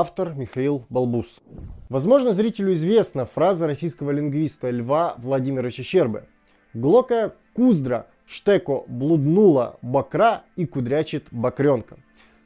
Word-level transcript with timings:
Автор 0.00 0.32
Михаил 0.36 0.86
Балбус. 0.90 1.40
Возможно, 1.88 2.32
зрителю 2.32 2.72
известна 2.74 3.26
фраза 3.26 3.66
российского 3.66 4.12
лингвиста 4.12 4.70
Льва 4.70 5.16
Владимировича 5.18 5.82
Щербы. 5.82 6.26
Глока 6.72 7.34
куздра, 7.52 8.06
штеко 8.24 8.84
блуднула 8.86 9.76
бакра 9.82 10.44
и 10.54 10.66
кудрячит 10.66 11.26
бакренка. 11.32 11.96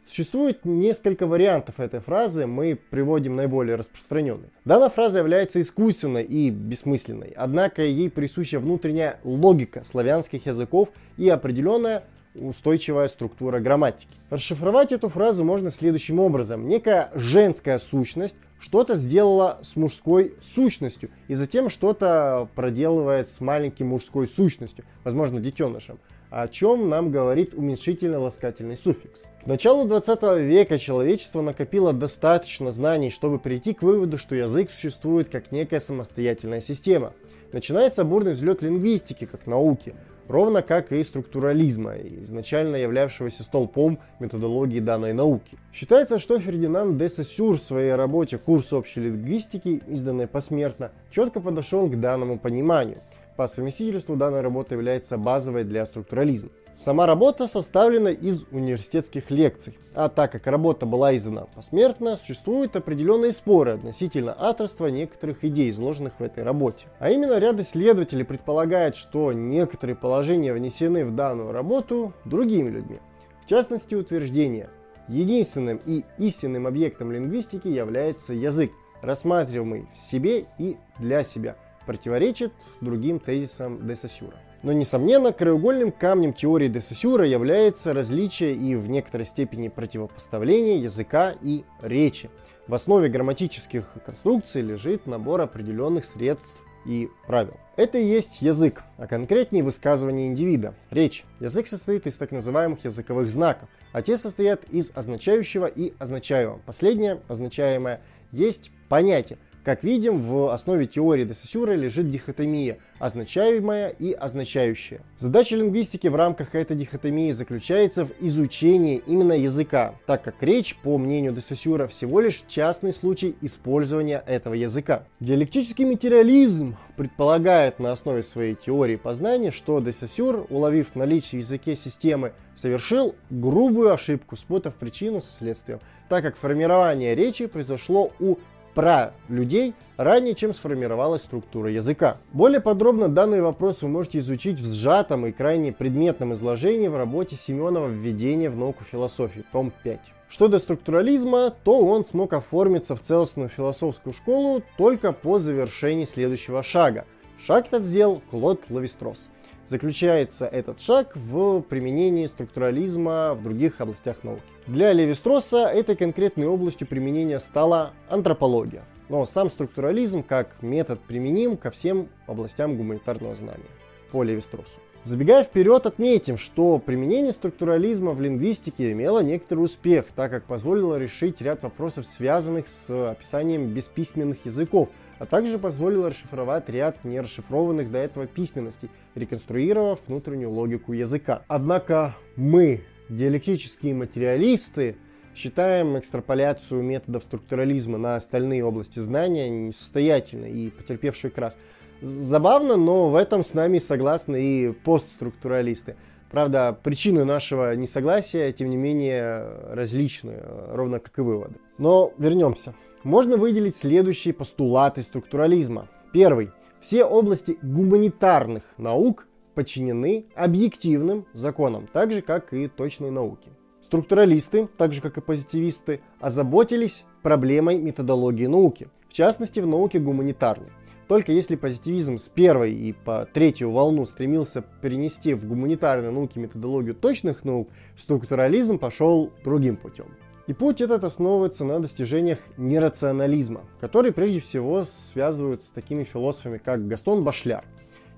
Существует 0.07 0.65
несколько 0.65 1.27
вариантов 1.27 1.79
этой 1.79 2.01
фразы, 2.01 2.47
мы 2.47 2.75
приводим 2.75 3.37
наиболее 3.37 3.77
распространенные. 3.77 4.49
Данная 4.65 4.89
фраза 4.89 5.19
является 5.19 5.61
искусственной 5.61 6.23
и 6.23 6.49
бессмысленной, 6.49 7.35
однако 7.37 7.83
ей 7.83 8.09
присуща 8.09 8.61
внутренняя 8.61 9.21
логика 9.25 9.85
славянских 9.85 10.47
языков 10.47 10.89
и 11.19 11.29
определенная 11.29 12.05
устойчивая 12.35 13.09
структура 13.09 13.61
грамматики. 13.61 14.15
Расшифровать 14.31 14.93
эту 14.93 15.09
фразу 15.09 15.45
можно 15.45 15.71
следующим 15.71 16.19
образом. 16.19 16.67
Некая 16.67 17.11
женская 17.15 17.79
сущность 17.79 18.37
что-то 18.59 18.95
сделала 18.95 19.59
с 19.63 19.77
мужской 19.77 20.35
сущностью, 20.41 21.11
и 21.29 21.35
затем 21.35 21.69
что-то 21.69 22.49
проделывает 22.55 23.29
с 23.29 23.41
маленьким 23.41 23.89
мужской 23.89 24.29
сущностью, 24.29 24.85
возможно, 25.05 25.41
детенышем 25.41 25.99
о 26.33 26.49
чем 26.49 26.89
нам 26.89 27.11
говорит 27.11 27.53
уменьшительно-ласкательный 27.53 28.79
суффикс. 28.79 29.25
К 29.45 29.47
началу 29.47 29.87
20 29.87 30.23
века 30.39 30.79
человечество 30.79 31.43
накопило 31.43 31.93
достаточно 31.93 32.71
знаний, 32.71 33.11
чтобы 33.11 33.39
прийти 33.39 33.75
к 33.75 33.83
выводу, 33.83 34.17
что 34.17 34.35
язык 34.35 34.71
существует 34.71 35.29
как 35.29 35.53
некая 35.53 35.79
самостоятельная 35.79 36.63
система. 36.63 37.13
Начинается 37.53 38.03
бурный 38.05 38.33
взлет 38.33 38.63
лингвистики 38.63 39.27
как 39.27 39.47
науки, 39.47 39.95
ровно 40.29 40.63
как 40.63 40.93
и 40.93 41.03
структурализма, 41.03 41.95
изначально 41.97 42.77
являвшегося 42.77 43.43
столпом 43.43 43.99
методологии 44.21 44.81
данной 44.81 45.13
науки. 45.13 45.59
Считается, 45.73 46.19
что 46.19 46.39
Фердинанд 46.39 46.97
де 46.97 47.09
Сассюр 47.09 47.57
в 47.57 47.63
своей 47.63 47.95
работе 47.95 48.39
«Курс 48.39 48.73
общей 48.73 49.01
лингвистики», 49.01 49.83
изданной 49.87 50.27
посмертно, 50.27 50.93
четко 51.11 51.41
подошел 51.41 51.89
к 51.89 51.99
данному 51.99 52.39
пониманию– 52.39 52.99
по 53.37 53.47
совместительству 53.47 54.17
данная 54.17 54.43
работа 54.43 54.75
является 54.75 55.17
базовой 55.17 55.65
для 55.65 55.87
структурализма. 55.87 56.51
Сама 56.75 57.07
работа 57.07 57.49
составлена 57.49 58.11
из 58.11 58.45
университетских 58.51 59.31
лекций, 59.31 59.79
а 59.95 60.09
так 60.09 60.33
как 60.33 60.47
работа 60.47 60.87
была 60.87 61.15
издана 61.15 61.47
посмертно, 61.55 62.17
существуют 62.17 62.77
определенные 62.77 63.33
споры 63.33 63.73
относительно 63.73 64.35
авторства 64.39 64.87
некоторых 64.87 65.45
идей, 65.45 65.71
изложенных 65.71 66.15
в 66.19 66.23
этой 66.23 66.45
работе. 66.45 66.87
А 66.99 67.11
именно 67.11 67.39
ряд 67.39 67.61
исследователей 67.61 68.25
предполагает, 68.25 68.97
что 68.97 69.33
некоторые 69.33 69.97
положения 69.97 70.53
внесены 70.53 71.05
в 71.05 71.15
данную 71.15 71.53
работу 71.53 72.13
другими 72.25 72.71
людьми. 72.71 72.99
В 73.45 73.49
частности, 73.49 73.95
утверждение 73.95 74.71
Единственным 75.09 75.81
и 75.85 76.05
истинным 76.19 76.67
объектом 76.67 77.11
лингвистики 77.11 77.67
является 77.67 78.33
язык, 78.33 78.71
рассматриваемый 79.03 79.89
в 79.93 79.99
себе 79.99 80.45
и 80.59 80.77
для 80.99 81.25
себя– 81.25 81.57
противоречит 81.87 82.53
другим 82.81 83.19
тезисам 83.19 83.87
де 83.87 83.97
Сосюра. 83.97 84.37
Но, 84.63 84.73
несомненно, 84.73 85.33
краеугольным 85.33 85.91
камнем 85.91 86.33
теории 86.33 86.69
де 86.69 86.81
Сосюра 86.81 87.27
является 87.27 87.93
различие 87.93 88.55
и 88.55 88.77
в 88.77 88.89
некоторой 88.89 89.27
степени 89.27 89.69
противопоставление 89.69 90.81
языка 90.81 91.35
и 91.43 91.65
речи. 91.81 92.31
В 92.69 92.75
основе 92.75 93.09
грамматических 93.09 93.89
конструкций 94.07 94.63
лежит 94.63 95.07
набор 95.07 95.41
определенных 95.41 96.05
средств 96.05 96.61
и 96.87 97.09
правил. 97.27 97.57
Это 97.77 97.99
и 97.99 98.05
есть 98.05 98.43
язык, 98.43 98.83
а 98.99 99.07
конкретнее 99.07 99.65
высказывание 99.65 100.29
индивида, 100.29 100.75
речь. 100.91 101.25
Язык 101.41 101.67
состоит 101.67 102.07
из 102.07 102.17
так 102.17 102.31
называемых 102.31 102.85
языковых 102.85 103.29
знаков, 103.31 103.69
а 103.93 104.03
те 104.03 104.17
состоят 104.17 104.65
из 104.71 104.93
означающего 104.95 105.67
и 105.67 105.95
означаемого. 105.99 106.61
Последнее, 106.67 107.21
означаемое, 107.29 108.01
есть 108.31 108.71
понятие, 108.89 109.39
как 109.65 109.85
видим, 109.85 110.21
в 110.21 110.53
основе 110.53 110.87
теории 110.87 111.25
де 111.25 111.35
Сосюра 111.35 111.73
лежит 111.73 112.09
дихотомия, 112.09 112.79
означаемая 112.99 113.91
и 113.91 114.13
означающая. 114.13 115.01
Задача 115.17 115.57
лингвистики 115.57 116.09
в 116.09 116.17
рамках 116.17 116.55
этой 116.55 116.77
дихотомии 116.77 117.31
заключается 117.31 118.07
в 118.07 118.11
изучении 118.21 119.03
именно 119.07 119.33
языка, 119.33 119.95
так 120.07 120.23
как 120.23 120.43
речь, 120.43 120.77
по 120.83 120.99
мнению 120.99 121.33
де 121.33 121.41
Сосюра, 121.41 121.87
всего 121.87 122.21
лишь 122.21 122.43
частный 122.49 122.93
случай 122.93 123.37
использования 123.41 124.23
этого 124.27 124.55
языка. 124.55 125.05
Диалектический 125.21 125.85
материализм 125.85 126.77
предполагает 126.97 127.79
на 127.79 127.93
основе 127.93 128.23
своей 128.23 128.55
теории 128.55 128.97
познания, 128.97 129.51
что 129.51 129.81
де 129.81 129.93
Сосюр, 129.93 130.47
уловив 130.51 130.95
наличие 130.95 131.41
в 131.41 131.45
языке 131.45 131.75
системы, 131.77 132.33
совершил 132.55 133.15
грубую 133.31 133.93
ошибку, 133.93 134.37
спутав 134.37 134.75
причину 134.75 135.21
со 135.21 135.33
следствием, 135.33 135.81
так 136.09 136.23
как 136.23 136.37
формирование 136.37 137.15
речи 137.15 137.47
произошло 137.47 138.13
у 138.21 138.37
про 138.75 139.13
людей 139.29 139.75
ранее, 139.97 140.35
чем 140.35 140.53
сформировалась 140.53 141.23
структура 141.23 141.71
языка. 141.71 142.17
Более 142.33 142.61
подробно 142.61 143.09
данный 143.09 143.43
вопрос 143.43 143.83
вы 143.83 143.89
можете 143.89 144.19
изучить 144.19 144.61
в 144.61 144.73
сжатом 144.73 145.27
и 145.27 145.33
крайне 145.33 145.73
предметном 145.73 146.33
изложении 146.33 146.89
в 146.89 146.97
работе 146.97 147.37
Семенова 147.37 147.89
«Введение 147.89 148.51
в 148.51 148.57
науку 148.57 148.85
философии», 148.85 149.45
том 149.53 149.73
5. 149.83 150.01
Что 150.29 150.49
до 150.49 150.59
структурализма, 150.59 151.53
то 151.65 151.85
он 151.85 152.05
смог 152.05 152.33
оформиться 152.33 152.97
в 152.97 153.01
целостную 153.01 153.51
философскую 153.51 154.15
школу 154.15 154.63
только 154.79 155.13
по 155.13 155.39
завершении 155.39 156.07
следующего 156.07 156.63
шага. 156.63 157.05
Шаг 157.45 157.67
этот 157.67 157.85
сделал 157.85 158.23
Клод 158.31 158.63
Лавистрос. 158.71 159.29
Заключается 159.65 160.47
этот 160.47 160.81
шаг 160.81 161.13
в 161.15 161.61
применении 161.61 162.27
структурализма 162.27 163.35
в 163.35 163.45
других 163.45 163.81
областях 163.81 164.25
науки. 164.25 164.43
Для 164.67 164.93
Леви-Стросса 164.93 165.69
этой 165.69 165.95
конкретной 165.95 166.47
областью 166.47 166.87
применения 166.89 167.39
стала 167.39 167.93
антропология. 168.09 168.83
Но 169.09 169.25
сам 169.25 169.51
структурализм 169.51 170.23
как 170.25 170.63
метод 170.63 171.01
применим 171.01 171.57
ко 171.57 171.71
всем 171.71 172.09
областям 172.27 172.77
гуманитарного 172.77 173.37
знания 173.37 173.71
по 174.11 174.23
Леви-Строссу. 174.25 174.81
Забегая 175.05 175.43
вперед, 175.43 175.85
отметим, 175.87 176.39
что 176.39 176.79
применение 176.79 177.33
структурализма 177.33 178.13
в 178.13 178.21
лингвистике 178.21 178.93
имело 178.93 179.21
некоторый 179.21 179.61
успех, 179.61 180.07
так 180.15 180.31
как 180.31 180.45
позволило 180.45 180.97
решить 180.97 181.41
ряд 181.41 181.65
вопросов, 181.65 182.07
связанных 182.07 182.69
с 182.69 183.11
описанием 183.11 183.67
бесписьменных 183.67 184.45
языков, 184.45 184.91
а 185.19 185.27
также 185.27 185.59
позволило 185.59 186.11
расшифровать 186.11 186.69
ряд 186.69 187.05
нерасшифрованных 187.05 187.91
до 187.91 187.99
этого 187.99 188.27
письменностей, 188.27 188.91
реконструировав 189.15 190.01
внутреннюю 190.07 190.51
логику 190.51 190.93
языка. 190.93 191.43
Однако 191.49 192.17
мы, 192.37 192.83
диалектические 193.09 193.95
материалисты, 193.95 194.97
считаем 195.35 195.99
экстраполяцию 195.99 196.83
методов 196.83 197.25
структурализма 197.25 197.99
на 197.99 198.17
остальные 198.17 198.65
области 198.65 198.99
знания 198.99 199.49
несостоятельной 199.49 200.51
и 200.51 200.71
потерпевшей 200.71 201.31
крах. 201.31 201.55
Забавно, 202.01 202.77
но 202.77 203.11
в 203.11 203.17
этом 203.17 203.45
с 203.45 203.55
нами 203.55 203.79
согласны 203.79 204.43
и 204.43 204.73
постструктуралисты. 204.73 205.97
Правда, 206.33 206.77
причины 206.83 207.25
нашего 207.25 207.77
несогласия, 207.77 208.53
тем 208.53 208.71
не 208.71 208.79
менее, 208.79 209.47
различны, 209.71 210.43
ровно 210.71 210.99
как 210.99 211.19
и 211.19 211.21
выводы. 211.21 211.57
Но 211.77 212.15
вернемся. 212.17 212.75
Можно 213.05 213.37
выделить 213.37 213.77
следующие 213.77 214.33
постулаты 214.33 215.03
структурализма. 215.03 215.89
Первый. 216.13 216.51
Все 216.81 217.05
области 217.05 217.59
гуманитарных 217.63 218.63
наук 218.79 219.29
подчинены 219.55 220.25
объективным 220.35 221.27
законам, 221.35 221.87
так 221.93 222.13
же 222.13 222.23
как 222.23 222.55
и 222.55 222.67
точной 222.67 223.11
науки. 223.11 223.51
Структуралисты, 223.83 224.69
так 224.79 224.95
же 224.95 225.03
как 225.03 225.19
и 225.19 225.21
позитивисты, 225.21 226.01
озаботились 226.19 227.05
проблемой 227.23 227.79
методологии 227.79 228.47
науки, 228.47 228.89
в 229.11 229.13
частности 229.13 229.61
в 229.61 229.67
науке 229.67 229.99
гуманитарной. 229.99 230.71
Только 231.13 231.33
если 231.33 231.57
позитивизм 231.57 232.17
с 232.17 232.31
первой 232.31 232.73
и 232.73 232.95
по 232.95 233.29
третью 233.31 233.71
волну 233.71 234.07
стремился 234.07 234.65
перенести 234.81 235.35
в 235.35 235.47
гуманитарные 235.47 236.11
науки 236.11 236.39
методологию 236.39 236.95
точных 236.95 237.45
наук, 237.45 237.69
структурализм 237.97 238.79
пошел 238.79 239.31
другим 239.45 239.77
путем. 239.77 240.07
И 240.47 240.55
путь 240.55 240.81
этот 240.81 241.05
основывается 241.05 241.67
на 241.67 241.81
достижениях 241.81 242.39
нерационализма, 242.57 243.61
который 243.79 244.11
прежде 244.13 244.41
всего 244.41 244.85
связывают 244.85 245.63
с 245.63 245.71
такими 245.71 246.05
философами, 246.05 246.57
как 246.57 246.89
Гастон 246.89 247.25
Башляр. 247.25 247.67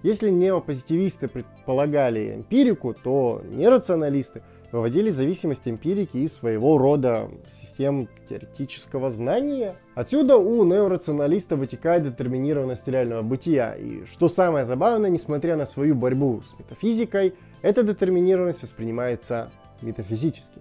Если 0.05 0.31
неопозитивисты 0.31 1.27
предполагали 1.27 2.37
эмпирику, 2.37 2.95
то 2.95 3.43
нерационалисты 3.51 4.45
выводили 4.75 5.11
зависимость 5.11 5.69
эмпирики 5.69 6.17
из 6.17 6.33
своего 6.33 6.79
рода 6.79 7.31
систем 7.49 8.09
теоретического 8.29 9.09
знания. 9.09 9.77
Отсюда 9.95 10.37
у 10.37 10.65
неорационалиста 10.65 11.55
вытекает 11.55 12.03
детерминированность 12.03 12.89
реального 12.89 13.23
бытия. 13.23 13.75
И 13.75 14.05
что 14.05 14.27
самое 14.27 14.65
забавное, 14.65 15.11
несмотря 15.11 15.57
на 15.57 15.65
свою 15.65 15.95
борьбу 15.95 16.43
с 16.45 16.59
метафизикой, 16.59 17.35
эта 17.63 17.85
детерминированность 17.85 18.63
воспринимается 18.63 19.53
метафизически. 19.81 20.61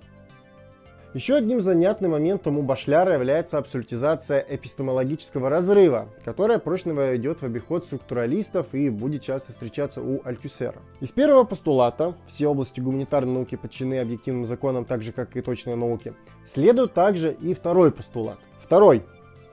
Еще 1.13 1.36
одним 1.36 1.62
занятным 1.62 2.13
моментом 2.13 2.57
у 2.57 2.63
Башляра 2.63 3.13
является 3.13 3.60
абсолютизация 3.60 4.44
эпистемологического 4.50 5.48
разрыва, 5.48 6.10
которая 6.25 6.57
прочно 6.57 6.95
войдет 6.95 7.42
в 7.42 7.45
обиход 7.45 7.86
структуралистов 7.86 8.74
и 8.74 8.89
будет 8.89 9.21
часто 9.21 9.51
встречаться 9.51 10.01
у 10.01 10.21
Альтюсера. 10.25 10.81
Из 11.01 11.12
первого 11.12 11.44
постулата 11.44 12.15
все 12.25 12.48
области 12.48 12.80
гуманитарной 12.80 13.31
науки 13.31 13.56
подчинены 13.56 14.00
объективным 14.00 14.44
законам, 14.44 14.86
так 14.86 15.04
же 15.04 15.12
как 15.12 15.38
и 15.38 15.42
точной 15.42 15.75
науки, 15.75 16.15
следует 16.51 16.95
также 16.95 17.31
и 17.31 17.54
второй 17.54 17.92
постулат. 17.92 18.39
Второй. 18.60 19.04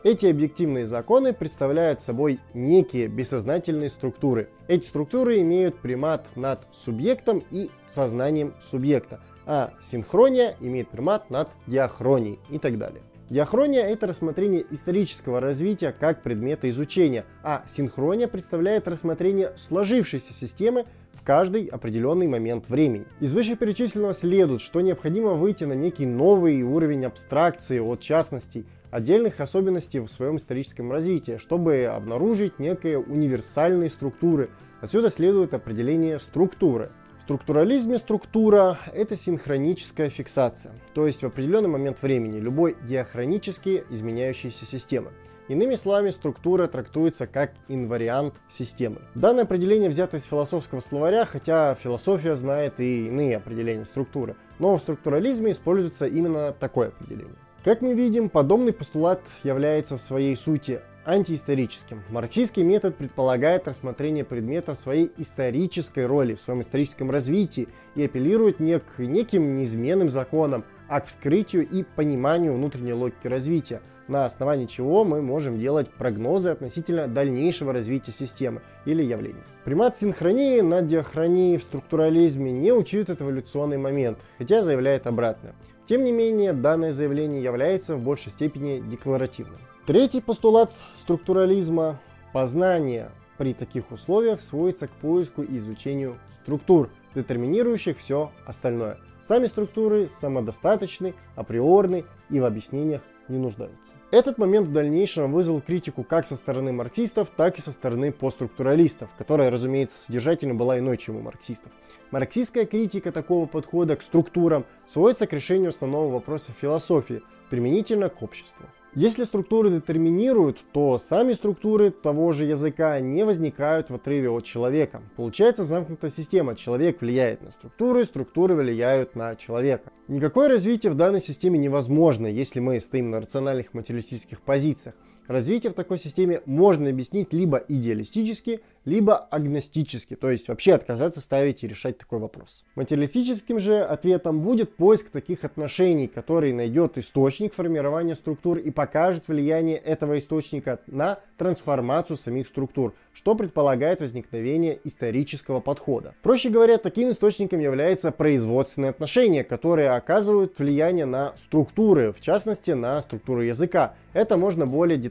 Эти 0.03 0.25
объективные 0.25 0.87
законы 0.87 1.35
представляют 1.35 2.01
собой 2.01 2.41
некие 2.55 3.07
бессознательные 3.07 3.91
структуры. 3.91 4.49
Эти 4.67 4.87
структуры 4.87 5.41
имеют 5.41 5.79
примат 5.79 6.27
над 6.37 6.61
субъектом 6.73 7.43
и 7.51 7.69
сознанием 7.87 8.55
субъекта, 8.63 9.21
а 9.53 9.73
синхрония 9.81 10.55
имеет 10.61 10.91
примат 10.91 11.29
над 11.29 11.49
диахронией 11.67 12.39
и 12.51 12.59
так 12.61 12.79
далее. 12.79 13.03
Диахрония– 13.31 13.83
это 13.89 14.07
рассмотрение 14.07 14.65
исторического 14.71 15.41
развития 15.41 15.93
как 15.93 16.23
предмета 16.23 16.71
изучения, 16.71 17.25
а 17.43 17.65
синхрония 17.67 18.29
представляет 18.29 18.87
рассмотрение 18.87 19.53
сложившейся 19.57 20.33
системы 20.33 20.85
в 21.15 21.25
каждый 21.25 21.67
определенный 21.67 22.29
момент 22.29 22.69
времени. 22.69 23.07
Из 23.19 23.35
вышеперечисленного 23.35 24.13
следует, 24.13 24.61
что 24.61 24.83
необходимо 24.83 25.35
выйти 25.35 25.65
на 25.65 25.73
некий 25.73 26.07
новый 26.07 26.63
уровень 26.63 27.05
абстракции 27.05 27.81
от 27.81 27.99
частностей, 27.99 28.67
отдельных 28.93 29.41
особенностей 29.41 29.99
в 29.99 30.07
своем 30.07 30.37
историческом 30.37 30.93
развитии, 30.93 31.39
чтобы 31.39 31.87
обнаружить 31.87 32.61
некие 32.61 33.01
универсальные 33.01 33.91
структуры. 33.91 34.51
Отсюда 34.81 35.11
следует 35.11 35.55
определение 35.55 36.21
структуры. 36.21 36.93
Структурализме 37.31 37.99
структура– 37.99 38.81
это 38.93 39.15
синхроническая 39.15 40.11
фиксация, 40.11 40.73
то 40.95 41.07
есть 41.07 41.23
в 41.23 41.27
определенный 41.27 41.69
момент 41.69 42.03
времени 42.03 42.41
любой 42.41 42.77
диахронически 42.89 43.85
изменяющейся 43.89 44.67
системы. 44.67 45.13
Иными 45.47 45.77
словами, 45.77 46.11
структура 46.11 46.67
трактуется 46.67 47.29
как 47.29 47.53
инвариант 47.69 48.35
системы. 48.49 49.03
Данное 49.15 49.45
определение 49.45 49.89
взято 49.89 50.17
из 50.17 50.25
философского 50.25 50.81
словаря, 50.81 51.25
хотя 51.25 51.77
философия 51.77 52.35
знает 52.35 52.81
и 52.81 53.07
иные 53.07 53.37
определения 53.37 53.85
структуры. 53.85 54.35
Но 54.59 54.75
в 54.75 54.81
структурализме 54.81 55.53
используется 55.53 56.09
именно 56.09 56.53
такое 56.53 56.89
определение. 56.89 57.37
Как 57.63 57.81
мы 57.81 57.95
видим, 57.95 58.29
подобный 58.29 58.73
постулат 58.73 59.21
является 59.45 59.99
в 59.99 60.01
своей 60.01 60.35
сути 60.35 60.81
антиисторическим. 61.05 62.03
Марксистский 62.11 62.63
метод 62.63 62.97
предполагает 62.97 63.67
рассмотрение 63.67 64.25
предмета 64.25 64.75
в 64.75 64.79
своей 64.79 65.11
исторической 65.17 66.07
роли, 66.07 66.35
в 66.35 66.41
своем 66.41 66.61
историческом 66.61 67.11
развитии 67.11 67.69
и 67.95 68.05
апеллирует 68.05 68.61
не 68.61 68.79
к 68.79 68.99
неким 68.99 69.55
неизменным 69.55 70.09
законам, 70.09 70.65
а 70.89 71.01
к 71.01 71.07
вскрытию 71.07 71.67
и 71.69 71.85
пониманию 71.85 72.55
внутренней 72.55 72.93
логики 72.93 73.27
развития, 73.27 73.81
на 74.09 74.25
основании 74.25 74.67
чего 74.67 75.05
мы 75.05 75.23
можем 75.23 75.59
делать 75.59 75.89
прогнозы 75.89 76.51
относительно 76.51 77.07
дальнейшего 77.07 77.73
развития 77.73 78.13
системы 78.13 78.61
или 78.85 79.05
явления. 79.05 79.45
Примат 79.65 79.97
синхронии 79.97 80.61
над 80.61 80.89
диахронией 80.89 81.59
в 81.59 81.63
структурализме 81.63 82.51
не 82.51 82.73
учитывает 82.73 83.23
эволюционный 83.23 83.79
момент, 83.79 84.19
хотя 84.39 84.63
заявляет 84.63 85.07
обратное. 85.07 85.55
Тем 85.87 86.05
не 86.05 86.13
менее, 86.13 86.53
данное 86.53 86.93
заявление 86.93 87.43
является 87.43 87.97
в 87.97 88.03
большей 88.03 88.33
степени 88.33 88.81
декларативным. 88.81 89.59
Третий 89.87 90.21
постулат 90.21 90.73
структурализма– 90.95 91.99
познание 92.33 93.11
при 93.39 93.55
таких 93.55 93.91
условиях 93.91 94.43
сводится 94.43 94.87
к 94.87 94.91
поиску 94.91 95.43
и 95.43 95.57
изучению 95.57 96.17
структур, 96.43 96.91
детерминирующих 97.15 97.99
все 97.99 98.31
остальное. 98.47 98.99
Сами 99.23 99.47
структуры 99.47 100.07
самодостаточны, 100.07 101.15
априорны 101.35 102.05
и 102.29 102.41
в 102.41 102.45
объяснениях 102.45 103.01
не 103.29 103.39
нуждаются. 103.39 103.93
Этот 104.11 104.37
момент 104.37 104.69
в 104.69 104.73
дальнейшем 104.73 105.33
вызвал 105.33 105.63
критику 105.63 106.05
как 106.05 106.27
со 106.27 106.37
стороны 106.37 106.73
марксистов, 106.73 107.31
так 107.31 107.59
и 107.59 107.63
со 107.63 107.71
стороны 107.71 108.13
постструктуралистов, 108.13 109.09
которая, 109.17 109.51
разумеется, 109.51 109.99
содержательно 109.99 110.55
была 110.55 110.79
иной, 110.79 110.99
чем 110.99 111.17
у 111.17 111.21
марксистов. 111.21 111.73
Марксистская 112.11 112.67
критика 112.67 113.13
такого 113.13 113.47
подхода 113.47 113.97
к 113.97 114.03
структурам 114.03 114.67
сводится 114.85 115.27
к 115.27 115.33
решению 115.33 115.71
основного 115.71 116.13
вопроса 116.13 116.53
философии, 116.53 117.23
применительно 117.49 118.11
к 118.11 118.23
обществу. 118.23 118.67
Если 118.97 119.23
структуры 119.23 119.71
детерминируют, 119.71 120.59
то 120.73 120.99
сами 120.99 121.35
структуры 121.35 121.93
того 121.93 122.33
же 122.33 122.45
языка 122.45 122.99
не 122.99 123.25
возникают 123.25 123.89
в 123.89 123.95
отрыве 123.95 124.31
от 124.31 124.45
человека. 124.45 125.01
Получается 125.17 125.63
замкнутая 125.63 126.11
система. 126.11 126.57
Человек 126.57 127.01
влияет 127.01 127.41
на 127.41 127.53
структуры, 127.53 128.05
структуры 128.05 128.57
влияют 128.57 129.15
на 129.15 129.37
человека. 129.37 129.93
Никакое 130.09 130.49
развитие 130.49 130.91
в 130.91 130.97
данной 130.97 131.21
системе 131.21 131.57
невозможно, 131.57 132.27
если 132.27 132.59
мы 132.59 132.81
стоим 132.81 133.11
на 133.11 133.21
рациональных 133.21 133.75
материалистических 133.75 134.41
позициях. 134.41 134.97
Развитие 135.27 135.71
в 135.71 135.75
такой 135.75 135.99
системе 135.99 136.41
можно 136.45 136.91
объяснить 136.91 137.33
либо 137.33 137.63
идеалистически, 137.69 138.61
либо 138.85 139.17
агностически, 139.17 140.17
то 140.17 140.31
есть 140.31 140.49
вообще 140.49 140.73
отказаться 140.73 141.21
ставить 141.21 141.63
и 141.63 141.69
решать 141.69 141.99
такой 141.99 142.19
вопрос. 142.19 142.65
Материалистическим 142.75 143.59
же 143.59 143.81
ответом 143.81 144.41
будет 144.41 144.75
поиск 144.75 145.11
таких 145.11 145.45
отношений, 145.45 146.09
который 146.09 146.53
найдет 146.53 146.97
источник 146.97 147.55
формирования 147.55 148.15
структур 148.15 148.59
и 148.59 148.71
покажет 148.71 149.29
влияние 149.29 149.77
этого 149.77 150.19
источника 150.19 150.81
на 150.87 151.21
трансформацию 151.37 152.17
самих 152.17 152.47
структур, 152.47 152.95
что 153.13 153.35
предполагает 153.35 154.01
возникновение 154.01 154.79
исторического 154.85 155.61
подхода. 155.61 156.15
Проще 156.23 156.49
говоря, 156.49 156.79
таким 156.79 157.11
источником 157.11 157.61
является 157.61 158.13
производственные 158.13 158.91
отношения, 158.91 159.45
которые 159.45 159.91
оказывают 159.91 160.59
влияние 160.59 161.07
на 161.07 161.37
структуры, 161.37 162.13
в 162.13 162.21
частности 162.21 162.71
на 162.71 163.01
структуру 163.01 163.43
языка. 163.43 163.95
Это 164.13 164.37
можно 164.37 164.67
более 164.67 164.97
детально 164.97 165.10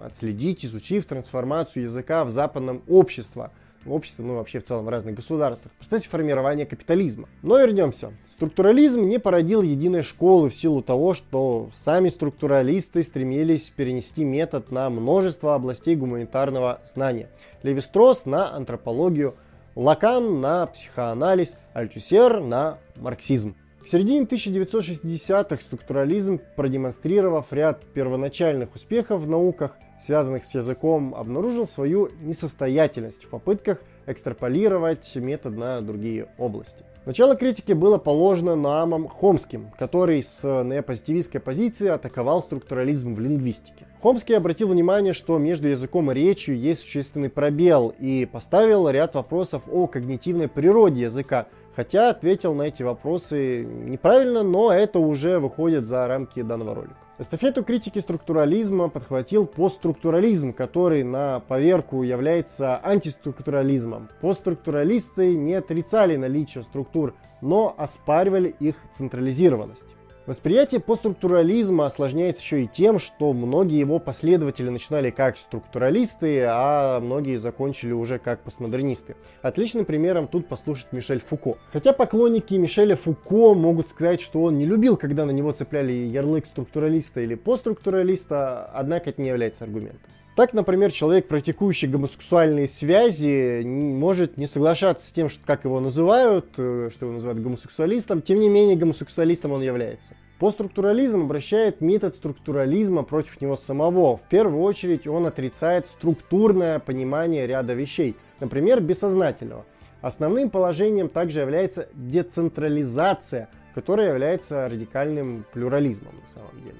отследить, 0.00 0.64
изучив 0.64 1.04
трансформацию 1.04 1.84
языка 1.84 2.24
в 2.24 2.30
западном 2.30 2.82
обществе 2.88 3.50
в 3.84 3.92
обществе, 3.92 4.24
ну 4.24 4.36
вообще 4.36 4.60
в 4.60 4.64
целом 4.64 4.84
в 4.84 4.88
разных 4.88 5.14
государствах, 5.14 5.72
в 5.72 5.76
процессе 5.76 6.08
формирования 6.08 6.66
капитализма. 6.66 7.28
Но 7.42 7.58
вернемся. 7.58 8.12
Структурализм 8.32 9.02
не 9.02 9.18
породил 9.18 9.62
единой 9.62 10.02
школы 10.02 10.50
в 10.50 10.54
силу 10.54 10.82
того, 10.82 11.14
что 11.14 11.70
сами 11.74 12.08
структуралисты 12.08 13.02
стремились 13.02 13.70
перенести 13.70 14.24
метод 14.24 14.70
на 14.70 14.90
множество 14.90 15.54
областей 15.54 15.96
гуманитарного 15.96 16.80
знания. 16.84 17.28
Левистрос 17.62 18.26
на 18.26 18.54
антропологию, 18.54 19.34
Лакан 19.76 20.40
на 20.40 20.66
психоанализ, 20.66 21.56
Альтюсер 21.72 22.40
на 22.40 22.78
марксизм. 22.96 23.54
К 23.82 23.86
середине 23.86 24.26
1960-х 24.26 25.62
структурализм, 25.62 26.38
продемонстрировав 26.54 27.50
ряд 27.50 27.82
первоначальных 27.94 28.74
успехов 28.74 29.22
в 29.22 29.28
науках, 29.28 29.72
связанных 29.98 30.44
с 30.44 30.54
языком, 30.54 31.14
обнаружил 31.14 31.66
свою 31.66 32.10
несостоятельность 32.20 33.24
в 33.24 33.30
попытках 33.30 33.78
экстраполировать 34.06 35.16
метод 35.16 35.56
на 35.56 35.80
другие 35.80 36.28
области. 36.36 36.84
Начало 37.06 37.34
критики 37.34 37.72
было 37.72 37.96
положено 37.96 38.54
Наамом 38.54 39.08
Хомским, 39.08 39.70
который 39.78 40.22
с 40.22 40.42
неопозитивистской 40.44 41.40
позиции 41.40 41.88
атаковал 41.88 42.42
структурализм 42.42 43.14
в 43.14 43.20
лингвистике. 43.20 43.86
Хомский 44.02 44.36
обратил 44.36 44.68
внимание, 44.68 45.14
что 45.14 45.38
между 45.38 45.68
языком 45.68 46.12
и 46.12 46.14
речью 46.14 46.58
есть 46.58 46.82
существенный 46.82 47.30
пробел 47.30 47.94
и 47.98 48.28
поставил 48.30 48.90
ряд 48.90 49.14
вопросов 49.14 49.62
о 49.70 49.86
когнитивной 49.86 50.48
природе 50.48 51.02
языка, 51.02 51.46
хотя 51.74 52.10
ответил 52.10 52.54
на 52.54 52.62
эти 52.62 52.82
вопросы 52.82 53.64
неправильно, 53.64 54.42
но 54.42 54.72
это 54.72 54.98
уже 54.98 55.38
выходит 55.38 55.86
за 55.86 56.06
рамки 56.06 56.42
данного 56.42 56.74
ролика. 56.74 56.96
Эстафету 57.18 57.62
критики 57.62 57.98
структурализма 57.98 58.88
подхватил 58.88 59.44
постструктурализм, 59.44 60.54
который 60.54 61.02
на 61.02 61.40
поверку 61.40 62.02
является 62.02 62.80
антиструктурализмом. 62.82 64.08
Постструктуралисты 64.22 65.36
не 65.36 65.52
отрицали 65.52 66.16
наличие 66.16 66.64
структур, 66.64 67.14
но 67.42 67.74
оспаривали 67.76 68.54
их 68.58 68.76
централизированность. 68.92 69.84
Восприятие 70.30 70.80
постструктурализма 70.80 71.86
осложняется 71.86 72.42
еще 72.42 72.62
и 72.62 72.68
тем, 72.68 73.00
что 73.00 73.32
многие 73.32 73.80
его 73.80 73.98
последователи 73.98 74.68
начинали 74.68 75.10
как 75.10 75.36
структуралисты, 75.36 76.44
а 76.46 77.00
многие 77.00 77.34
закончили 77.34 77.90
уже 77.90 78.20
как 78.20 78.44
постмодернисты. 78.44 79.16
Отличным 79.42 79.84
примером 79.84 80.28
тут 80.28 80.46
послушать 80.46 80.92
Мишель 80.92 81.20
Фуко. 81.20 81.58
Хотя 81.72 81.92
поклонники 81.92 82.54
Мишеля 82.54 82.94
Фуко 82.94 83.54
могут 83.54 83.90
сказать, 83.90 84.20
что 84.20 84.42
он 84.42 84.56
не 84.56 84.66
любил, 84.66 84.96
когда 84.96 85.24
на 85.24 85.32
него 85.32 85.50
цепляли 85.50 85.90
ярлык 85.90 86.46
структуралиста 86.46 87.22
или 87.22 87.34
постструктуралиста, 87.34 88.66
однако 88.66 89.10
это 89.10 89.20
не 89.20 89.30
является 89.30 89.64
аргументом. 89.64 90.12
Так, 90.40 90.54
например, 90.54 90.90
человек, 90.90 91.28
практикующий 91.28 91.86
гомосексуальные 91.86 92.66
связи, 92.66 93.62
может 93.62 94.38
не 94.38 94.46
соглашаться 94.46 95.06
с 95.06 95.12
тем, 95.12 95.28
что, 95.28 95.44
как 95.44 95.64
его 95.64 95.80
называют, 95.80 96.54
э, 96.56 96.88
что 96.90 97.04
его 97.04 97.12
называют 97.12 97.40
гомосексуалистом, 97.40 98.22
тем 98.22 98.40
не 98.40 98.48
менее 98.48 98.74
гомосексуалистом 98.74 99.52
он 99.52 99.60
является. 99.60 100.16
Постструктурализм 100.38 101.24
обращает 101.24 101.82
метод 101.82 102.14
структурализма 102.14 103.02
против 103.02 103.38
него 103.42 103.54
самого. 103.54 104.16
В 104.16 104.22
первую 104.22 104.62
очередь 104.62 105.06
он 105.06 105.26
отрицает 105.26 105.84
структурное 105.84 106.78
понимание 106.78 107.46
ряда 107.46 107.74
вещей, 107.74 108.16
например, 108.40 108.80
бессознательного. 108.80 109.66
Основным 110.00 110.48
положением 110.48 111.10
также 111.10 111.40
является 111.40 111.90
децентрализация, 111.92 113.50
которая 113.74 114.08
является 114.08 114.66
радикальным 114.70 115.44
плюрализмом 115.52 116.14
на 116.18 116.26
самом 116.26 116.64
деле. 116.64 116.78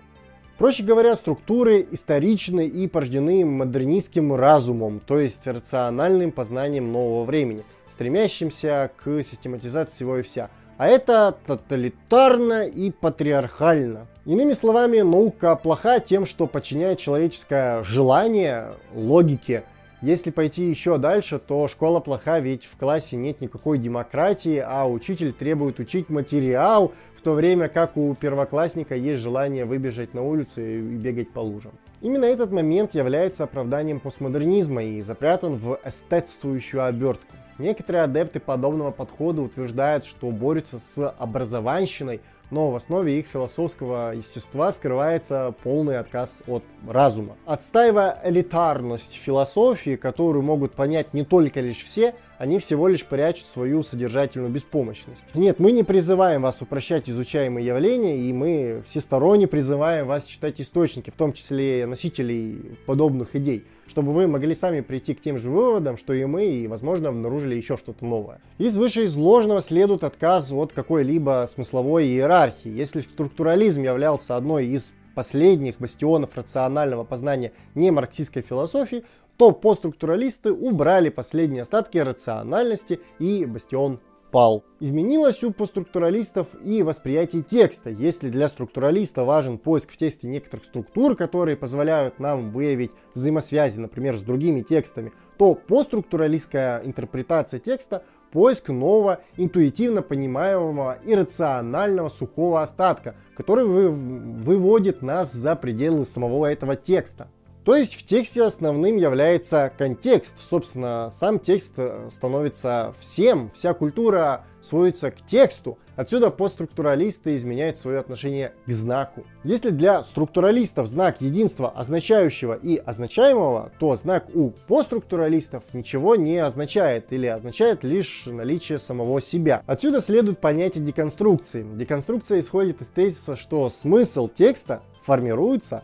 Проще 0.61 0.83
говоря, 0.83 1.17
структуры 1.17 1.87
историчны 1.91 2.67
и 2.67 2.87
порождены 2.87 3.47
модернистским 3.47 4.35
разумом, 4.35 5.01
то 5.01 5.19
есть 5.19 5.47
рациональным 5.47 6.33
познанием 6.33 6.93
нового 6.93 7.25
времени, 7.25 7.63
стремящимся 7.89 8.91
к 8.99 9.23
систематизации 9.23 9.91
всего 9.95 10.19
и 10.19 10.23
вся. 10.23 10.51
А 10.77 10.87
это 10.87 11.35
тоталитарно 11.47 12.67
и 12.67 12.91
патриархально. 12.91 14.07
Иными 14.27 14.53
словами, 14.53 15.01
наука 15.01 15.57
плоха 15.57 15.99
тем, 15.99 16.27
что 16.27 16.47
подчиняет 16.47 16.99
человеческое 16.99 17.83
желание 17.83 18.75
логике. 18.95 19.65
Если 20.03 20.31
пойти 20.31 20.63
еще 20.63 20.97
дальше, 20.97 21.39
то 21.39 21.69
школа 21.69 22.01
плоха, 22.01 22.41
ведь 22.41 22.65
в 22.65 22.79
классе 22.79 23.17
нет 23.17 23.43
никакой 23.43 23.77
демократии, 23.77 24.57
а 24.57 24.89
учитель 24.89 25.33
требует 25.33 25.79
учить 25.79 26.09
материал, 26.09 26.95
в 27.15 27.21
то 27.21 27.35
время 27.35 27.69
как 27.69 27.99
у 27.99 28.15
первоклассника 28.15 28.95
есть 28.95 29.21
желание 29.21 29.67
выбежать 29.67 30.15
на 30.15 30.23
улицу 30.23 30.63
и 30.63 30.81
бегать 30.81 31.31
по 31.33 31.41
лужам. 31.41 31.73
Именно 32.01 32.25
этот 32.25 32.51
момент 32.51 32.95
является 32.95 33.45
оправданием 33.45 34.01
постмодернизма 34.01 34.83
и 34.83 35.03
запрятан 35.03 35.57
в 35.57 35.79
эстетствующую 35.85 36.83
обертку. 36.83 37.35
Некоторые 37.59 38.05
адепты 38.05 38.41
подобного 38.41 38.93
подхода 38.93 39.43
утверждают, 39.43 40.07
что 40.07 40.31
борются 40.31 40.79
с 40.79 41.11
образованщиной, 41.11 42.23
но 42.51 42.71
в 42.71 42.77
основе 42.77 43.19
их 43.19 43.27
философского 43.27 44.13
естества 44.15 44.73
скрывается 44.73 45.55
полный 45.63 45.99
отказ 45.99 46.43
от 46.47 46.65
разума. 46.89 47.37
Отстаивая 47.47 48.21
элитарность 48.25 49.15
философии, 49.15 49.97
которую 49.97 50.43
могут 50.43 50.75
понять 50.75 51.15
не 51.15 51.25
только 51.25 51.61
лишь 51.61 51.83
все, 51.83 52.15
они 52.41 52.59
всего 52.59 52.89
лишь 52.89 53.05
прячут 53.05 53.45
свою 53.45 53.83
содержательную 53.83 54.51
беспомощность. 54.51 55.27
Нет, 55.35 55.59
мы 55.59 55.73
не 55.73 55.83
призываем 55.83 56.41
вас 56.41 56.63
упрощать 56.63 57.11
изучаемые 57.11 57.67
явления, 57.67 58.17
и 58.17 58.33
мы 58.33 58.83
всесторонне 58.87 59.47
призываем 59.47 60.07
вас 60.07 60.25
читать 60.25 60.59
источники, 60.59 61.11
в 61.11 61.17
том 61.17 61.35
числе 61.35 61.85
носителей 61.85 62.79
подобных 62.87 63.37
идей, 63.37 63.67
чтобы 63.89 64.13
вы 64.13 64.27
могли 64.27 64.55
сами 64.55 64.81
прийти 64.81 65.15
к 65.15 65.21
тем 65.21 65.37
же 65.37 65.51
выводам, 65.51 65.99
что 65.99 66.15
и 66.15 66.25
мы, 66.25 66.47
и, 66.47 66.67
возможно, 66.67 67.11
обнаружили 67.11 67.57
еще 67.57 67.77
что-то 67.77 68.07
новое. 68.07 68.41
Из 68.57 68.75
вышеизложенного 68.75 69.61
следует 69.61 70.03
отказ 70.03 70.51
от 70.51 70.73
какой-либо 70.73 71.45
смысловой 71.47 72.07
иерархии. 72.07 72.71
Если 72.71 73.03
структурализм 73.03 73.83
являлся 73.83 74.37
одной 74.37 74.65
из 74.65 74.95
последних 75.15 75.77
бастионов 75.79 76.37
рационального 76.37 77.05
познания 77.05 77.53
не 77.75 77.91
марксистской 77.91 78.41
философии, 78.41 79.05
то 79.41 79.53
постструктуралисты 79.53 80.53
убрали 80.53 81.09
последние 81.09 81.63
остатки 81.63 81.97
рациональности 81.97 83.01
и 83.19 83.47
бастион 83.47 83.99
пал. 84.31 84.65
Изменилось 84.81 85.43
у 85.43 85.51
постструктуралистов 85.51 86.49
и 86.63 86.83
восприятие 86.83 87.43
текста. 87.43 87.89
Если 87.89 88.29
для 88.29 88.49
структуралиста 88.49 89.25
важен 89.25 89.57
поиск 89.57 89.93
в 89.93 89.97
тексте 89.97 90.29
некоторых 90.29 90.67
структур, 90.67 91.17
которые 91.17 91.57
позволяют 91.57 92.19
нам 92.19 92.51
выявить 92.51 92.91
взаимосвязи, 93.15 93.79
например, 93.79 94.19
с 94.19 94.21
другими 94.21 94.61
текстами, 94.61 95.11
то 95.39 95.55
постструктуралистская 95.55 96.83
интерпретация 96.85 97.61
текста– 97.61 98.05
поиск 98.33 98.69
нового, 98.69 99.23
интуитивно 99.39 100.03
понимаемого 100.03 100.99
и 101.03 101.15
рационального 101.15 102.11
сухого 102.11 102.61
остатка, 102.61 103.17
который 103.35 103.65
выводит 103.65 105.01
нас 105.01 105.33
за 105.33 105.57
пределы 105.57 106.05
самого 106.05 106.45
этого 106.45 106.77
текста. 106.77 107.29
То 107.65 107.77
есть 107.77 107.95
в 107.95 108.05
тексте 108.05 108.43
основным 108.43 108.97
является 108.97 109.71
контекст. 109.77 110.37
Собственно, 110.39 111.09
сам 111.11 111.39
текст 111.39 111.75
э, 111.77 112.09
становится 112.11 112.95
всем, 112.99 113.51
вся 113.55 113.75
культура 113.75 114.45
сводится 114.63 115.11
к 115.11 115.17
тексту. 115.27 115.79
Отсюда 115.97 116.31
постструктуралисты 116.31 117.35
изменяют 117.35 117.77
свое 117.77 117.99
отношение 117.99 118.55
к 118.67 118.71
знаку. 118.71 119.25
Если 119.45 119.71
для 119.71 120.03
структуралистов 120.03 120.87
знак 120.87 121.21
единства 121.21 121.69
означающего 121.71 122.55
и 122.55 122.77
означаемого, 122.77 123.71
то 123.79 123.95
знак 123.95 124.29
у 124.35 124.51
постструктуралистов 124.51 125.63
ничего 125.75 126.17
не 126.17 126.39
означает 126.39 127.13
или 127.13 127.27
означает 127.27 127.85
лишь 127.85 128.25
наличие 128.27 128.79
самого 128.79 129.21
себя. 129.21 129.63
Отсюда 129.67 130.01
следует 130.01 130.39
понятие 130.39 130.85
деконструкции. 130.85 131.67
Деконструкция 131.75 132.41
исходит 132.41 132.81
из 132.81 132.87
тезиса, 132.89 133.37
что 133.37 133.69
смысл 133.69 134.29
текста 134.29 134.83
формируется 135.03 135.83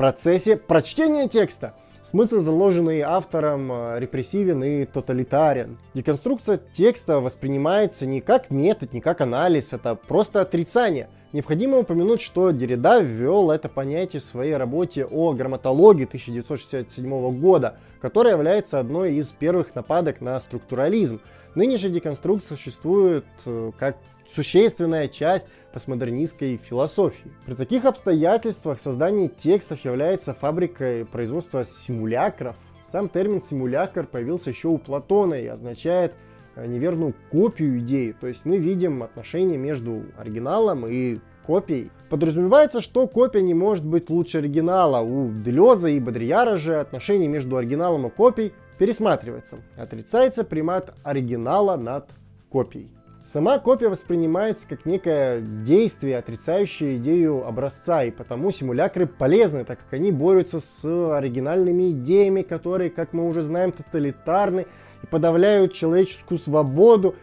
процессе 0.00 0.56
прочтения 0.56 1.28
текста. 1.28 1.74
Смысл, 2.00 2.38
заложенный 2.38 3.02
автором, 3.02 3.70
э, 3.70 4.00
репрессивен 4.00 4.64
и 4.64 4.86
тоталитарен. 4.86 5.76
Деконструкция 5.92 6.58
текста 6.72 7.20
воспринимается 7.20 8.06
не 8.06 8.22
как 8.22 8.48
метод, 8.48 8.94
не 8.94 9.02
как 9.02 9.20
анализ, 9.20 9.74
это 9.74 9.94
просто 9.94 10.40
отрицание. 10.40 11.10
Необходимо 11.34 11.80
упомянуть, 11.80 12.22
что 12.22 12.50
Деррида 12.50 13.00
ввел 13.00 13.50
это 13.50 13.68
понятие 13.68 14.20
в 14.20 14.24
своей 14.24 14.56
работе 14.56 15.04
о 15.04 15.34
грамматологии 15.34 16.06
1967 16.06 17.38
года, 17.38 17.76
которая 18.00 18.32
является 18.32 18.80
одной 18.80 19.16
из 19.16 19.32
первых 19.32 19.74
нападок 19.74 20.22
на 20.22 20.40
структурализм. 20.40 21.20
Ныне 21.54 21.76
же 21.76 21.90
деконструкция 21.90 22.56
существует 22.56 23.26
э, 23.44 23.72
как 23.78 23.98
существенная 24.30 25.08
часть 25.08 25.48
постмодернистской 25.72 26.56
философии. 26.56 27.30
При 27.46 27.54
таких 27.54 27.84
обстоятельствах 27.84 28.80
создание 28.80 29.28
текстов 29.28 29.84
является 29.84 30.34
фабрикой 30.34 31.04
производства 31.04 31.64
симулякров. 31.64 32.56
Сам 32.84 33.08
термин 33.08 33.40
симулякр 33.40 34.06
появился 34.06 34.50
еще 34.50 34.68
у 34.68 34.78
Платона 34.78 35.34
и 35.34 35.46
означает 35.46 36.14
э, 36.56 36.66
неверную 36.66 37.14
копию 37.30 37.78
идеи. 37.78 38.14
То 38.20 38.26
есть 38.26 38.44
мы 38.44 38.58
видим 38.58 39.02
отношение 39.02 39.58
между 39.58 40.02
оригиналом 40.18 40.86
и 40.86 41.20
копией. 41.46 41.90
Подразумевается, 42.08 42.80
что 42.80 43.06
копия 43.06 43.42
не 43.42 43.54
может 43.54 43.84
быть 43.84 44.10
лучше 44.10 44.38
оригинала. 44.38 45.00
У 45.00 45.30
Делеза 45.30 45.88
и 45.88 46.00
Бодрияра 46.00 46.56
же 46.56 46.76
отношение 46.76 47.28
между 47.28 47.56
оригиналом 47.56 48.06
и 48.06 48.10
копией 48.10 48.52
пересматривается. 48.78 49.58
Отрицается 49.76 50.42
примат 50.42 50.94
оригинала 51.04 51.76
над 51.76 52.10
копией. 52.50 52.90
Сама 53.22 53.58
копия 53.58 53.88
воспринимается 53.88 54.66
как 54.66 54.86
некое 54.86 55.40
действие, 55.40 56.16
отрицающее 56.16 56.96
идею 56.96 57.46
образца, 57.46 58.02
и 58.02 58.10
потому 58.10 58.50
симулякры 58.50 59.06
полезны, 59.06 59.64
так 59.64 59.78
как 59.78 59.92
они 59.92 60.10
борются 60.10 60.58
с 60.58 60.84
оригинальными 60.84 61.90
идеями, 61.90 62.40
которые, 62.42 62.88
как 62.90 63.12
мы 63.12 63.28
уже 63.28 63.42
знаем, 63.42 63.72
тоталитарны 63.72 64.66
и 65.02 65.06
подавляют 65.06 65.74
человеческую 65.74 66.38
свободу. 66.38 67.14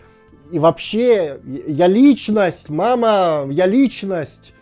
И 0.52 0.60
вообще, 0.60 1.40
я 1.44 1.88
личность, 1.88 2.70
мама, 2.70 3.48
я 3.50 3.66
личность. 3.66 4.54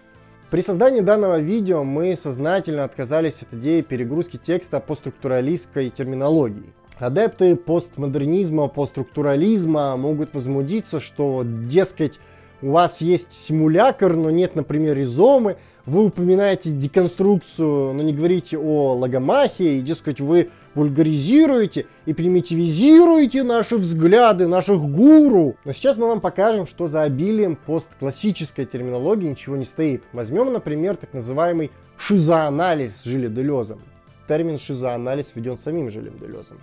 При 0.49 0.61
создании 0.61 1.01
данного 1.01 1.39
видео 1.39 1.83
мы 1.83 2.15
сознательно 2.15 2.85
отказались 2.85 3.41
от 3.41 3.53
идеи 3.53 3.81
перегрузки 3.81 4.37
текста 4.37 4.79
по 4.79 4.95
структуралистской 4.95 5.89
терминологии. 5.89 6.73
Адепты 6.99 7.55
постмодернизма, 7.55 8.67
постструктурализма 8.69 9.97
могут 9.97 10.33
возмутиться, 10.33 10.99
что, 11.01 11.43
дескать, 11.43 12.19
у 12.61 12.71
вас 12.71 13.01
есть 13.01 13.33
симулятор, 13.33 14.15
но 14.15 14.31
нет, 14.31 14.55
например, 14.55 14.95
ризомы, 14.95 15.57
вы 15.85 16.05
упоминаете 16.05 16.71
деконструкцию, 16.71 17.93
но 17.93 18.01
не 18.01 18.13
говорите 18.13 18.57
о 18.57 18.93
логомахии, 18.93 19.75
и, 19.75 19.81
дескать, 19.81 20.19
вы 20.19 20.49
вульгаризируете 20.73 21.85
и 22.05 22.13
примитивизируете 22.13 23.43
наши 23.43 23.75
взгляды, 23.75 24.47
наших 24.47 24.81
гуру. 24.81 25.57
Но 25.65 25.73
сейчас 25.73 25.97
мы 25.97 26.07
вам 26.07 26.21
покажем, 26.21 26.65
что 26.65 26.87
за 26.87 27.03
обилием 27.03 27.55
постклассической 27.55 28.65
терминологии 28.65 29.27
ничего 29.27 29.57
не 29.57 29.65
стоит. 29.65 30.03
Возьмем, 30.13 30.51
например, 30.51 30.95
так 30.95 31.13
называемый 31.13 31.71
шизоанализ 31.97 33.01
Жиля 33.03 33.27
Делезом. 33.27 33.79
Термин 34.27 34.57
шизоанализ 34.57 35.33
введен 35.35 35.59
самим 35.59 35.89
Жилем 35.89 36.17
Делезом. 36.17 36.57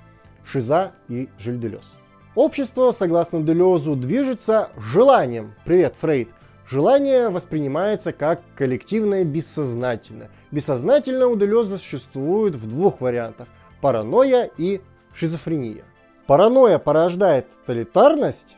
Шиза 0.45 0.93
и 1.09 1.29
Жильделез. 1.39 1.95
Общество, 2.35 2.93
согласно 2.93 3.43
Делезу, 3.43 3.95
движется 3.95 4.71
желанием. 4.77 5.55
Привет, 5.65 5.97
Фрейд. 6.01 6.31
Желание 6.67 7.29
воспринимается 7.29 8.15
как 8.15 8.41
коллективное 8.57 9.25
бессознательное. 9.25 10.31
Бессознательно 10.51 11.27
у 11.29 11.37
Делеза 11.37 11.77
существует 11.77 12.55
в 12.55 12.67
двух 12.67 13.03
вариантах. 13.03 13.49
Паранойя 13.83 14.51
и 14.57 14.81
шизофрения. 15.15 15.85
Паранойя 16.27 16.79
порождает 16.79 17.47
тоталитарность, 17.51 18.57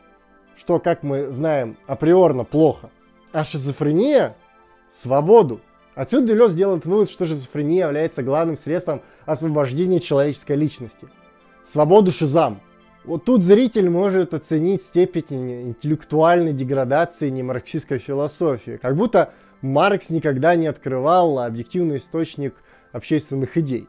что, 0.55 0.79
как 0.79 1.03
мы 1.03 1.29
знаем, 1.29 1.75
априорно 1.85 2.45
плохо. 2.45 2.91
А 3.33 3.43
шизофрения– 3.43 4.37
свободу. 4.89 5.59
Отсюда 5.95 6.27
Делез 6.27 6.53
делает 6.53 6.85
вывод, 6.85 7.09
что 7.09 7.25
шизофрения 7.25 7.87
является 7.87 8.23
главным 8.23 8.57
средством 8.57 9.01
освобождения 9.25 9.99
человеческой 9.99 10.55
личности– 10.55 11.09
свободу 11.65 12.11
шизам. 12.11 12.61
Вот 13.03 13.25
тут 13.25 13.43
зритель 13.43 13.89
может 13.89 14.33
оценить 14.33 14.81
степень 14.81 15.69
интеллектуальной 15.69 16.53
деградации 16.53 17.29
немарксистской 17.29 17.99
философии. 17.99 18.79
Как 18.81 18.95
будто 18.95 19.31
Маркс 19.61 20.09
никогда 20.09 20.55
не 20.55 20.67
открывал 20.67 21.39
объективный 21.39 21.97
источник 21.97 22.55
общественных 22.91 23.57
идей. 23.57 23.87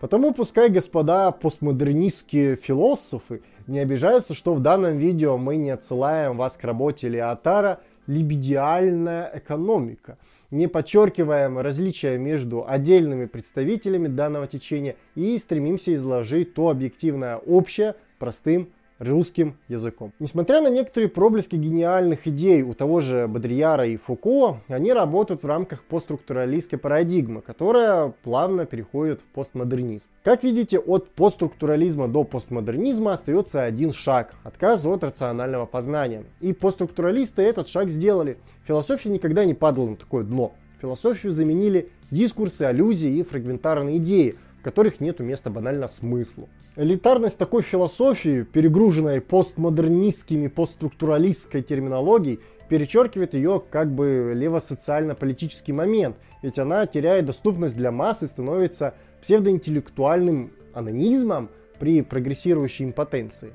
Потому 0.00 0.32
пускай 0.32 0.68
господа 0.68 1.30
постмодернистские 1.30 2.56
философы 2.56 3.42
не 3.66 3.78
обижаются, 3.78 4.34
что 4.34 4.54
в 4.54 4.60
данном 4.60 4.98
видео 4.98 5.38
мы 5.38 5.56
не 5.56 5.70
отсылаем 5.70 6.36
вас 6.36 6.56
к 6.56 6.64
работе 6.64 7.08
Леотара 7.08 7.80
«Либидиальная 8.06 9.30
экономика», 9.34 10.18
не 10.54 10.68
подчеркиваем 10.68 11.58
различия 11.58 12.16
между 12.16 12.64
отдельными 12.66 13.26
представителями 13.26 14.06
данного 14.06 14.46
течения 14.46 14.94
и 15.16 15.36
стремимся 15.36 15.92
изложить 15.94 16.54
то 16.54 16.70
объективное 16.70 17.38
общее 17.38 17.96
простым 18.20 18.68
русским 18.98 19.56
языком. 19.68 20.12
Несмотря 20.18 20.60
на 20.60 20.68
некоторые 20.68 21.08
проблески 21.08 21.56
гениальных 21.56 22.26
идей 22.26 22.62
у 22.62 22.74
того 22.74 23.00
же 23.00 23.26
Бодрияра 23.28 23.86
и 23.86 23.96
Фуко, 23.96 24.60
они 24.68 24.92
работают 24.92 25.42
в 25.42 25.46
рамках 25.46 25.82
постструктуралистской 25.84 26.78
парадигмы, 26.78 27.42
которая 27.42 28.14
плавно 28.22 28.66
переходит 28.66 29.20
в 29.20 29.24
постмодернизм. 29.24 30.06
Как 30.22 30.44
видите, 30.44 30.78
от 30.78 31.10
постструктурализма 31.10 32.08
до 32.08 32.24
постмодернизма 32.24 33.12
остается 33.12 33.62
один 33.64 33.92
шаг– 33.92 34.34
отказ 34.44 34.84
от 34.84 35.04
рационального 35.04 35.66
познания. 35.66 36.24
И 36.40 36.52
постструктуралисты 36.52 37.42
этот 37.42 37.68
шаг 37.68 37.90
сделали. 37.90 38.38
Философия 38.66 39.10
никогда 39.10 39.44
не 39.44 39.54
падала 39.54 39.90
на 39.90 39.96
такое 39.96 40.24
дно. 40.24 40.52
Философию 40.80 41.32
заменили 41.32 41.88
дискурсы, 42.10 42.62
аллюзии 42.62 43.10
и 43.16 43.22
фрагментарные 43.22 43.96
идеи, 43.96 44.34
которых 44.64 44.98
нет 44.98 45.20
места 45.20 45.50
банально 45.50 45.86
смыслу. 45.86 46.48
Элитарность 46.74 47.38
такой 47.38 47.62
философии, 47.62 48.42
перегруженной 48.42 49.20
постмодернистскими, 49.20 50.48
постструктуралистской 50.48 51.62
терминологией, 51.62 52.40
перечеркивает 52.68 53.34
ее 53.34 53.62
как 53.70 53.94
бы 53.94 54.32
левосоциально-политический 54.34 55.72
момент, 55.72 56.16
ведь 56.42 56.58
она 56.58 56.86
теряет 56.86 57.26
доступность 57.26 57.76
для 57.76 57.92
масс 57.92 58.22
и 58.22 58.26
становится 58.26 58.94
псевдоинтеллектуальным 59.22 60.50
анонизмом 60.72 61.50
при 61.78 62.00
прогрессирующей 62.02 62.86
импотенции. 62.86 63.52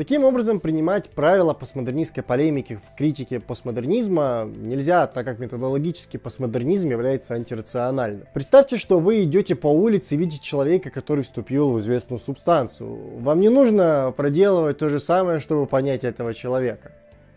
Таким 0.00 0.24
образом, 0.24 0.60
принимать 0.60 1.10
правила 1.10 1.52
постмодернистской 1.52 2.22
полемики 2.22 2.80
в 2.82 2.96
критике 2.96 3.38
постмодернизма 3.38 4.50
нельзя, 4.56 5.06
так 5.06 5.26
как 5.26 5.38
методологически 5.38 6.16
постмодернизм 6.16 6.88
является 6.88 7.34
антирациональным. 7.34 8.26
Представьте, 8.32 8.78
что 8.78 8.98
вы 8.98 9.24
идете 9.24 9.56
по 9.56 9.66
улице 9.66 10.14
и 10.14 10.16
видите 10.16 10.40
человека, 10.40 10.88
который 10.88 11.22
вступил 11.22 11.72
в 11.72 11.80
известную 11.80 12.18
субстанцию. 12.18 13.18
Вам 13.18 13.40
не 13.40 13.50
нужно 13.50 14.14
проделывать 14.16 14.78
то 14.78 14.88
же 14.88 15.00
самое, 15.00 15.38
чтобы 15.38 15.66
понять 15.66 16.02
этого 16.02 16.32
человека. 16.32 16.92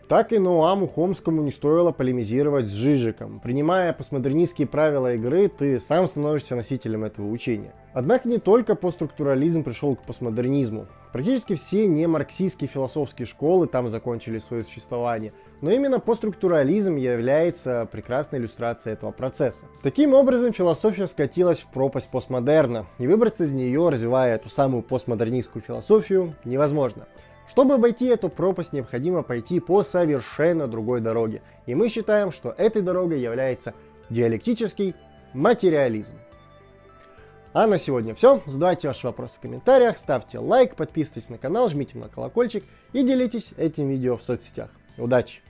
Так 0.08 0.34
и 0.34 0.40
Ноаму 0.40 0.88
Хомскому 0.88 1.42
не 1.42 1.52
стоило 1.52 1.92
полемизировать 1.92 2.68
с 2.68 2.72
Жижиком. 2.72 3.40
Принимая 3.40 3.94
постмодернистские 3.94 4.68
правила 4.68 5.14
игры, 5.14 5.48
ты 5.48 5.80
сам 5.80 6.08
становишься 6.08 6.56
носителем 6.56 7.04
этого 7.06 7.30
учения. 7.30 7.74
Однако 7.94 8.28
не 8.28 8.40
только 8.40 8.76
постструктурализм 8.76 9.64
пришел 9.64 9.96
к 9.96 10.04
постмодернизму. 10.04 10.88
Практически 11.14 11.54
все 11.56 11.86
не 11.86 12.08
марксистские 12.08 12.68
философские 12.68 13.28
школы 13.28 13.68
там 13.68 13.88
закончили 13.88 14.40
свое 14.40 14.64
существование, 14.64 15.32
но 15.62 15.70
именно 15.70 16.00
постструктурализм 16.00 16.96
является 16.96 17.88
прекрасной 17.92 18.40
иллюстрацией 18.40 18.94
этого 18.94 19.12
процесса. 19.12 19.66
Таким 19.84 20.16
образом, 20.16 20.54
философия 20.54 21.06
скатилась 21.06 21.62
в 21.62 21.68
пропасть 21.68 22.10
постмодерна, 22.10 22.88
и 22.98 23.06
выбраться 23.06 23.44
из 23.44 23.52
нее, 23.52 23.90
развивая 23.90 24.36
эту 24.36 24.50
самую 24.50 24.82
постмодернистскую 24.82 25.62
философию, 25.62 26.34
невозможно. 26.46 27.08
Чтобы 27.54 27.76
обойти 27.76 28.08
эту 28.08 28.30
пропасть, 28.30 28.74
необходимо 28.74 29.22
пойти 29.22 29.60
по 29.60 29.84
совершенно 29.84 30.68
другой 30.68 31.02
дороге. 31.02 31.44
И 31.68 31.76
мы 31.76 31.88
считаем, 31.88 32.32
что 32.32 32.50
этой 32.50 32.82
дорогой 32.82 33.20
является 33.20 33.76
диалектический 34.10 34.96
материализм. 35.34 36.16
А 37.54 37.68
на 37.68 37.78
сегодня 37.78 38.16
все. 38.16 38.42
Задавайте 38.48 38.88
ваши 38.88 39.06
вопросы 39.06 39.38
в 39.38 39.40
комментариях, 39.40 39.98
ставьте 39.98 40.40
лайк, 40.40 40.76
подписывайтесь 40.76 41.30
на 41.30 41.38
канал, 41.38 41.70
жмите 41.70 42.00
на 42.00 42.10
колокольчик 42.10 42.64
и 42.92 43.04
делитесь 43.04 43.54
этим 43.56 43.88
видео 43.88 44.18
в 44.18 44.24
соцсетях. 44.24 44.72
Удачи! 44.98 45.44